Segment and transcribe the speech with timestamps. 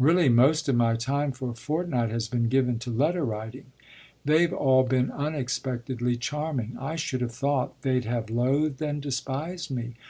[0.00, 3.66] Really most of my time for a fortnight has been given to letter writing.
[4.24, 6.76] They've all been unexpectedly charming.
[6.80, 9.94] I should have thought they'd have loathed and despised me.